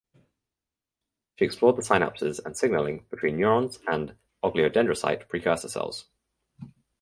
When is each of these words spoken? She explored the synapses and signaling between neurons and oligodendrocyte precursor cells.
She 1.35 1.45
explored 1.45 1.75
the 1.75 1.83
synapses 1.83 2.43
and 2.43 2.57
signaling 2.57 3.05
between 3.11 3.37
neurons 3.37 3.77
and 3.87 4.15
oligodendrocyte 4.43 5.27
precursor 5.29 5.69
cells. 5.69 6.05